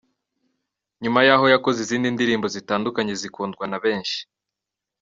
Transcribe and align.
Nyuma 1.03 1.19
y'aho 1.27 1.45
yakoze 1.53 1.77
izindi 1.81 2.07
ndirimbo 2.15 2.47
zitandukanye 2.55 3.13
zikundwa 3.21 3.63
na 3.67 3.77
benshi. 3.83 4.19